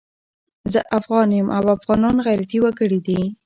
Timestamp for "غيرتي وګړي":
2.27-2.99